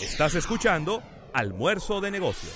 [0.00, 1.02] Estás escuchando
[1.34, 2.54] Almuerzo de Negocios.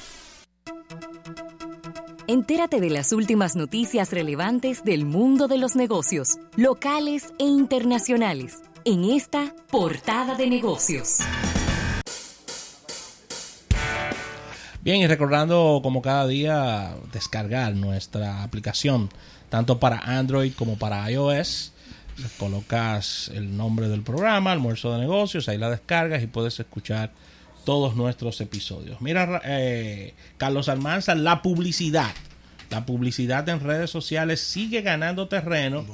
[2.26, 9.04] Entérate de las últimas noticias relevantes del mundo de los negocios, locales e internacionales, en
[9.04, 11.18] esta portada de negocios.
[14.80, 19.10] Bien, y recordando como cada día descargar nuestra aplicación,
[19.50, 21.72] tanto para Android como para iOS.
[22.38, 27.12] Colocas el nombre del programa, Almuerzo de Negocios, ahí la descargas y puedes escuchar
[27.64, 29.00] todos nuestros episodios.
[29.00, 32.12] Mira, eh, Carlos Almanza, la publicidad.
[32.70, 35.84] La publicidad en redes sociales sigue ganando terreno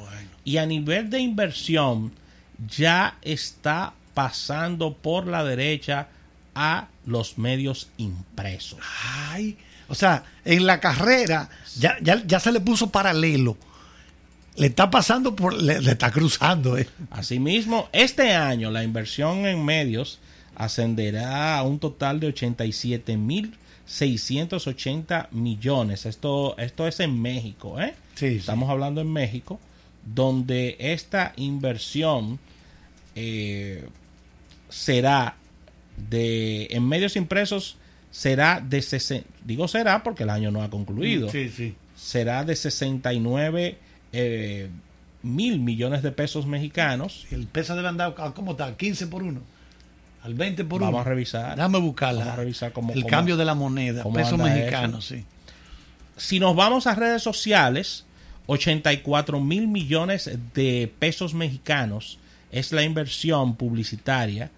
[0.45, 2.13] y a nivel de inversión
[2.69, 6.09] ya está pasando por la derecha
[6.55, 8.81] a los medios impresos.
[9.31, 13.57] Ay, o sea, en la carrera ya, ya, ya se le puso paralelo.
[14.57, 16.77] Le está pasando por, le, está cruzando.
[16.77, 16.89] Eh.
[17.11, 20.19] Asimismo, este año la inversión en medios
[20.55, 26.05] ascenderá a un total de 87.680 millones.
[26.07, 27.95] Esto, esto es en México, ¿eh?
[28.15, 29.59] Sí, Estamos hablando en México,
[30.05, 32.39] donde esta inversión
[33.15, 33.89] eh,
[34.69, 35.37] será
[36.11, 37.79] de, en medios impresos,
[38.11, 41.31] será de, digo será porque el año no ha concluido.
[41.31, 41.75] Sí, sí.
[41.97, 43.79] Será de 69
[44.13, 44.69] eh,
[45.23, 47.27] mil millones de pesos mexicanos.
[47.31, 48.77] El peso debe andar, ¿cómo está?
[48.77, 49.41] 15 por 1
[50.23, 50.91] al 20 por 1.
[50.93, 51.57] Vamos a revisar.
[51.57, 52.21] Déjame buscarla.
[52.21, 55.15] Vamos a revisar cómo, el cómo- cambio de la moneda, peso mexicano, eso.
[55.15, 55.25] sí.
[56.17, 58.05] Si nos vamos a redes sociales,
[58.47, 62.19] 84 mil millones de pesos mexicanos
[62.53, 64.51] es la inversión publicitaria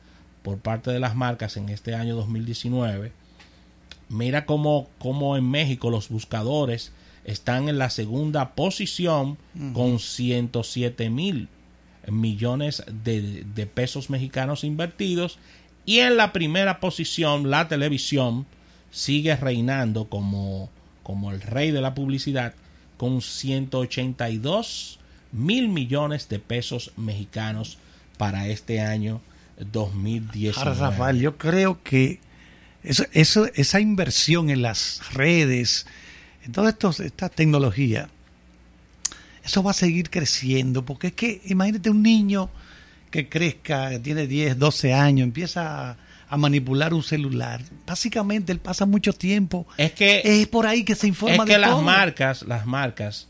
[0.42, 3.12] por parte de las marcas en este año 2019.
[4.08, 6.92] Mira cómo, cómo en México los buscadores
[7.24, 9.38] están en la segunda posición
[9.72, 11.48] con 107 mil
[12.08, 15.38] millones de, de pesos mexicanos invertidos.
[15.84, 18.46] Y en la primera posición, la televisión
[18.90, 20.70] sigue reinando como,
[21.02, 22.54] como el rey de la publicidad
[22.96, 25.00] con 182
[25.32, 27.78] mil millones de pesos mexicanos
[28.18, 29.20] para este año
[29.72, 30.54] 2019.
[30.56, 32.20] Ahora, Rafael, yo creo que
[32.82, 35.86] esa inversión en las redes,
[36.44, 38.08] en toda esta tecnología,
[39.44, 42.50] eso va a seguir creciendo, porque es que imagínate un niño
[43.10, 45.96] que crezca, que tiene 10, 12 años, empieza a,
[46.28, 47.60] a manipular un celular.
[47.86, 49.66] Básicamente él pasa mucho tiempo.
[49.76, 51.82] Es que Es por ahí que se informa es que de las todo.
[51.82, 53.28] marcas, las marcas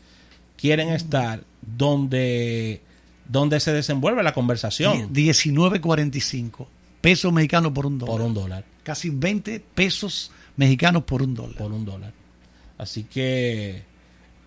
[0.57, 2.81] quieren estar donde
[3.27, 6.67] donde se desenvuelve la conversación 19.45
[7.01, 8.15] pesos mexicanos por un dólar.
[8.17, 11.57] por un dólar, Casi 20 pesos mexicanos por un dólar.
[11.57, 12.13] por un dólar.
[12.77, 13.83] Así que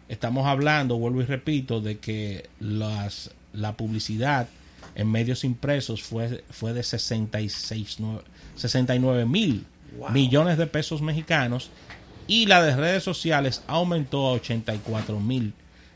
[0.09, 4.49] estamos hablando, vuelvo y repito, de que las, la publicidad
[4.94, 8.22] en medios impresos fue, fue de 66, nue-
[8.56, 9.66] 69 mil
[10.12, 11.71] millones de pesos mexicanos
[12.27, 15.53] y la de redes sociales aumentó a 84 mil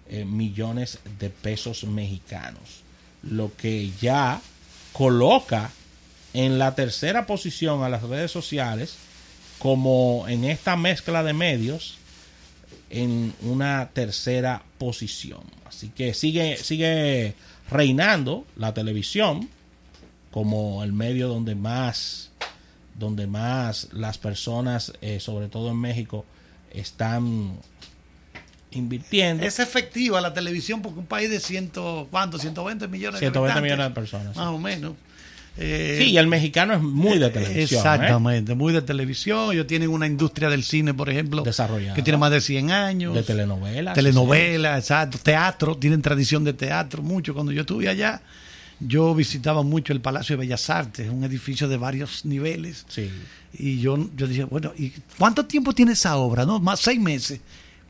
[0.09, 2.83] eh, millones de pesos mexicanos,
[3.23, 4.41] lo que ya
[4.93, 5.71] coloca
[6.35, 8.97] en la tercera posición a las redes sociales
[9.59, 11.97] como en esta mezcla de medios
[12.91, 15.43] en una tercera posición.
[15.67, 17.35] Así que sigue, sigue
[17.71, 19.49] reinando la televisión
[20.31, 22.31] como el medio donde más,
[22.99, 26.25] donde más las personas, eh, sobre todo en México,
[26.73, 27.59] están
[28.73, 29.45] invirtiendo.
[29.45, 32.39] Es efectiva la televisión porque un país de ciento, ¿cuánto?
[32.39, 34.35] 120 millones 120 de millones de personas.
[34.35, 34.39] sí.
[34.39, 34.95] Más o menos.
[35.57, 37.61] Eh, Sí, y el mexicano es muy de televisión.
[37.61, 37.65] ¿eh?
[37.65, 39.53] Exactamente, muy de televisión.
[39.53, 41.95] Ellos tienen una industria del cine, por ejemplo, Desarrollada.
[41.95, 43.15] que tiene más de 100 años.
[43.15, 43.95] De telenovelas.
[43.95, 45.19] Telenovelas, exacto.
[45.23, 47.35] Teatro, tienen tradición de teatro, mucho.
[47.35, 48.23] Cuando yo estuve allá,
[48.79, 52.87] yo visitaba mucho el Palacio de Bellas Artes, un edificio de varios niveles.
[52.89, 53.11] Sí.
[53.53, 56.47] Y yo, yo dije, bueno, ¿y cuánto tiempo tiene esa obra?
[56.47, 57.41] No, más seis meses.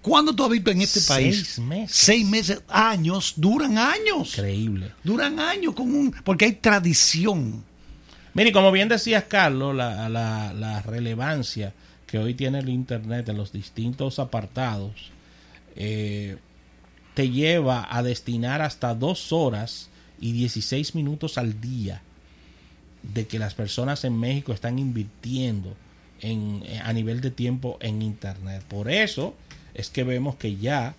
[0.03, 1.59] ¿Cuándo tú has visto en este Seis país?
[1.59, 1.97] meses.
[1.97, 4.31] Seis meses, años, duran años.
[4.39, 4.93] Increíble.
[5.05, 7.63] Duran años con un, porque hay tradición.
[8.33, 11.75] Mire, como bien decías, Carlos, la, la- la relevancia
[12.07, 14.93] que hoy tiene el Internet en los distintos apartados
[15.77, 16.37] eh,
[17.15, 19.89] te lleva a destinar hasta dos horas
[20.21, 22.03] y 16 minutos al día
[23.03, 25.75] de que las personas en México están invirtiendo
[26.21, 28.63] en, eh, a nivel de tiempo en Internet.
[28.69, 29.35] Por eso
[29.75, 30.95] es que vemos que ya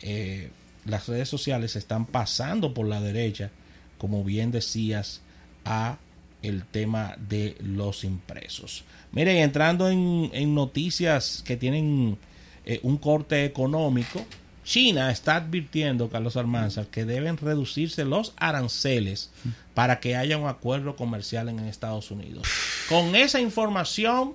[0.00, 0.50] eh,
[0.84, 3.50] las redes sociales están pasando por la derecha,
[3.98, 5.20] como bien decías,
[5.64, 5.98] a
[6.42, 8.84] el tema de los impresos.
[9.12, 12.18] Miren, entrando en, en noticias que tienen
[12.66, 14.24] eh, un corte económico,
[14.64, 19.30] China está advirtiendo, Carlos Almanza, que deben reducirse los aranceles
[19.74, 22.48] para que haya un acuerdo comercial en Estados Unidos.
[22.88, 24.34] Con esa información,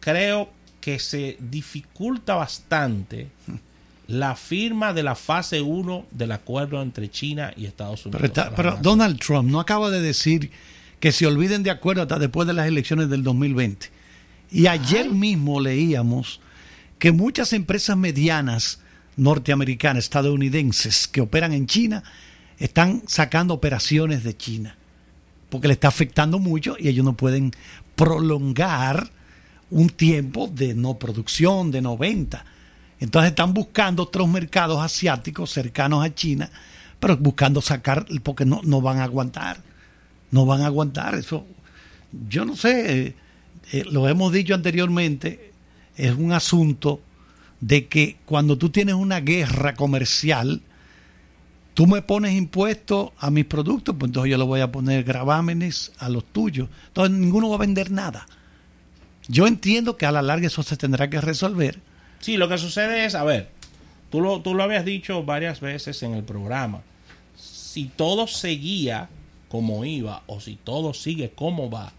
[0.00, 0.48] creo
[0.86, 3.26] que se dificulta bastante
[4.06, 8.30] la firma de la fase 1 del acuerdo entre China y Estados Unidos.
[8.54, 8.78] Pero, está-.
[8.80, 10.52] Donald Trump no acaba de decir
[11.00, 13.90] que se olviden de acuerdo hasta después de las elecciones del 2020.
[14.52, 16.40] Y ayer mismo leíamos
[17.00, 18.78] que muchas empresas medianas
[19.16, 22.04] norteamericanas, estadounidenses, que operan en China,
[22.60, 24.76] están sacando operaciones de China.
[25.50, 27.50] Porque le está afectando mucho y ellos no pueden
[27.96, 29.10] prolongar
[29.70, 32.44] un tiempo de no producción, de no venta.
[33.00, 36.50] Entonces están buscando otros mercados asiáticos cercanos a China,
[36.98, 39.58] pero buscando sacar, porque no, no van a aguantar.
[40.30, 41.14] No van a aguantar.
[41.14, 41.46] Eso,
[42.28, 43.14] yo no sé, eh,
[43.72, 45.52] eh, lo hemos dicho anteriormente,
[45.96, 47.00] es un asunto
[47.60, 50.62] de que cuando tú tienes una guerra comercial,
[51.74, 55.92] tú me pones impuestos a mis productos, pues entonces yo le voy a poner gravámenes
[55.98, 56.68] a los tuyos.
[56.88, 58.26] Entonces ninguno va a vender nada.
[59.28, 61.78] Yo entiendo que a la larga eso se tendrá que resolver.
[62.20, 63.48] Sí, lo que sucede es, a ver,
[64.10, 66.82] tú lo, tú lo habías dicho varias veces en el programa.
[67.36, 69.08] Si todo seguía
[69.48, 71.92] como iba o si todo sigue como va,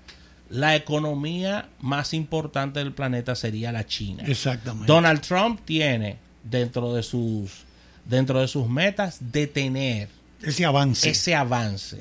[0.49, 4.23] la economía más importante del planeta sería la China.
[4.25, 4.87] Exactamente.
[4.91, 7.65] Donald Trump tiene dentro de sus
[8.05, 10.07] dentro de sus metas detener
[10.41, 11.09] Ese avance.
[11.09, 11.99] ese avance.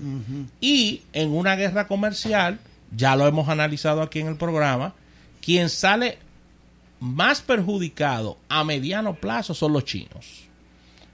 [0.60, 2.60] Y en una guerra comercial,
[2.96, 4.94] ya lo hemos analizado aquí en el programa,
[5.46, 6.18] quien sale
[6.98, 10.48] más perjudicado a mediano plazo son los chinos.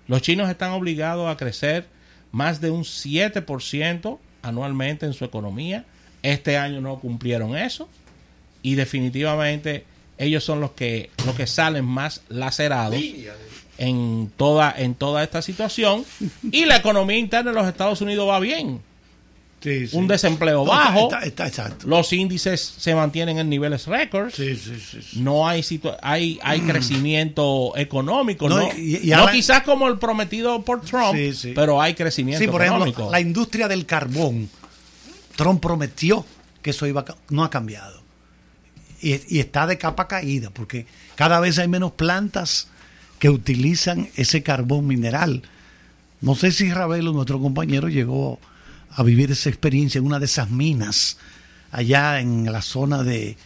[0.08, 1.87] Los chinos están obligados a crecer
[2.31, 5.84] más de un 7% anualmente en su economía.
[6.23, 7.90] Este año no cumplieron eso
[8.62, 9.84] y definitivamente
[10.17, 13.02] ellos son los que los que salen más lacerados
[13.76, 16.06] en toda en toda esta situación
[16.50, 18.81] y la economía interna de los Estados Unidos va bien.
[19.62, 19.96] Sí, sí.
[19.96, 21.86] Un desempleo bajo, Está, está- exacto.
[21.86, 24.34] los índices se mantienen en niveles récords.
[24.34, 24.58] Sí.
[25.20, 25.64] No hay
[26.02, 30.80] hay hay crecimiento económico, No, no, y- y no ahora- quizás como el prometido por
[30.82, 31.14] Trump,
[31.54, 32.90] pero hay crecimiento Sí, por económico.
[33.02, 34.50] ejemplo, la industria del carbón,
[35.36, 36.26] Trump prometió
[36.60, 38.02] que eso iba a, no ha cambiado.
[39.00, 40.86] Y, y está de capa caída, porque
[41.16, 42.68] cada vez hay menos plantas
[43.18, 45.42] que utilizan ese carbón mineral.
[46.20, 48.51] No sé si Ravelo, nuestro compañero, llegó a
[49.02, 51.16] vivir esa experiencia en una de esas minas,
[51.70, 53.36] allá en la zona de,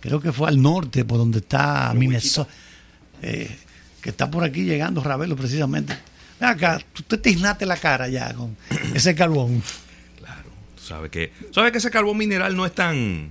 [0.00, 2.50] creo que fue al norte, por donde está Minnesota,
[3.22, 3.56] eh,
[4.00, 5.96] que está por aquí llegando Ravelo precisamente.
[6.40, 8.56] Ven acá, tú te tiznaste la cara ya con
[8.94, 9.62] ese carbón.
[10.18, 10.50] Claro.
[10.76, 13.30] Tú sabes que, sabes que ese carbón mineral no es tan.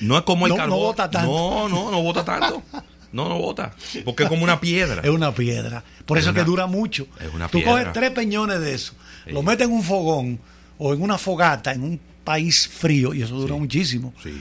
[0.00, 0.78] No es como el No- no carbón.
[0.78, 1.28] bota tanto.
[1.28, 2.62] No, no, no bota tanto.
[3.10, 3.74] No, no bota.
[4.04, 5.00] Porque es como una piedra.
[5.04, 5.82] Es una piedra.
[6.06, 7.08] Por Es eso una- que dura mucho.
[7.20, 7.72] es una Tú piedra.
[7.72, 8.92] coges tres peñones de eso,
[9.26, 9.32] Sí.
[9.32, 10.38] lo metes en un fogón
[10.78, 14.12] o en una fogata en un país frío y eso dura muchísimo.
[14.22, 14.32] Sí.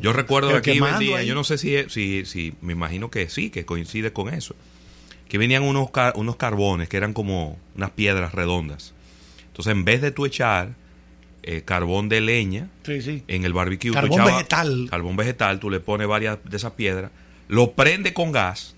[0.00, 1.26] Yo recuerdo que aquí vendía, ahí.
[1.26, 4.54] yo no sé si, si, si, me imagino que sí, que coincide con eso.
[5.28, 8.94] Que venían unos, unos carbones que eran como unas piedras redondas.
[9.48, 10.74] Entonces, en vez de tú echar
[11.42, 13.22] eh, carbón de leña Sí, sí.
[13.26, 14.86] en el barbecue, tú Carbón vegetal.
[14.90, 17.10] Carbón vegetal, tú le pones varias de esas piedras,
[17.48, 18.74] lo prende con gas,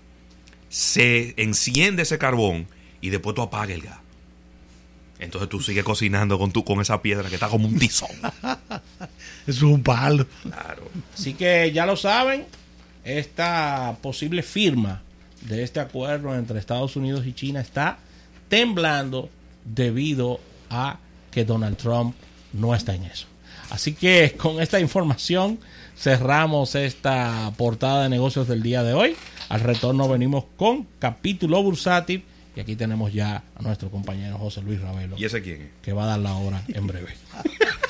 [0.69, 2.67] se enciende ese carbón
[3.01, 3.99] y después tú apagas el gas.
[5.19, 8.09] Entonces tú sigues cocinando con, tu, con esa piedra que está como un tizón.
[9.47, 10.27] Eso es un palo.
[10.41, 10.83] Claro.
[11.13, 12.45] Así que ya lo saben,
[13.03, 15.01] esta posible firma
[15.41, 17.99] de este acuerdo entre Estados Unidos y China está
[18.49, 19.29] temblando
[19.65, 20.39] debido
[20.69, 20.99] a
[21.31, 22.15] que Donald Trump
[22.53, 23.27] no está en eso.
[23.69, 25.59] Así que con esta información
[25.97, 29.15] cerramos esta portada de negocios del día de hoy.
[29.49, 32.23] Al retorno venimos con capítulo bursátil
[32.55, 35.67] y aquí tenemos ya a nuestro compañero José Luis Ravelo ¿Y ese quién es?
[35.81, 37.13] que va a dar la hora en breve.